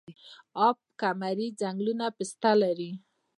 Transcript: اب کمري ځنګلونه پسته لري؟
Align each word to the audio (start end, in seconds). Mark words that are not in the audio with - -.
اب 0.65 0.77
کمري 1.01 1.47
ځنګلونه 1.61 2.05
پسته 2.17 2.51
لري؟ 2.61 2.91